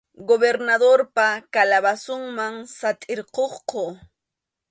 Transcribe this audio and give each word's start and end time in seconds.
Gobernadorpa 0.29 1.25
calabozonman 1.53 2.55
satʼirquqku. 2.77 3.83